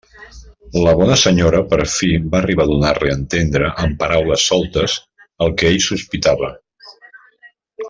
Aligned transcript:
La 0.85 0.93
bona 0.99 1.17
senyora 1.23 1.59
per 1.73 1.79
fi 1.95 2.09
va 2.31 2.39
arribar 2.39 2.65
a 2.67 2.71
donar-li 2.71 3.11
a 3.13 3.17
entendre 3.19 3.69
amb 3.85 4.01
paraules 4.01 4.47
soltes 4.53 4.97
el 5.47 5.55
que 5.61 5.71
ell 5.75 5.81
sospitava. 5.91 6.51